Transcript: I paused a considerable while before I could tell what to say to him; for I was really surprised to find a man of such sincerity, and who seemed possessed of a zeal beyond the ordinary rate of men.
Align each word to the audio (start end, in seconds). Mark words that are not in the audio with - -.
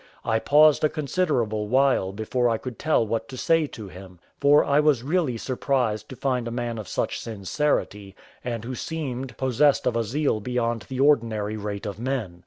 I 0.25 0.39
paused 0.39 0.83
a 0.83 0.89
considerable 0.89 1.67
while 1.67 2.11
before 2.11 2.49
I 2.49 2.57
could 2.57 2.79
tell 2.79 3.05
what 3.05 3.29
to 3.29 3.37
say 3.37 3.67
to 3.67 3.87
him; 3.87 4.17
for 4.39 4.63
I 4.65 4.79
was 4.79 5.03
really 5.03 5.37
surprised 5.37 6.09
to 6.09 6.15
find 6.15 6.47
a 6.47 6.49
man 6.49 6.79
of 6.79 6.87
such 6.87 7.19
sincerity, 7.19 8.15
and 8.43 8.65
who 8.65 8.73
seemed 8.73 9.37
possessed 9.37 9.85
of 9.85 9.95
a 9.95 10.03
zeal 10.03 10.39
beyond 10.39 10.87
the 10.89 10.99
ordinary 10.99 11.55
rate 11.55 11.85
of 11.85 11.99
men. 11.99 12.39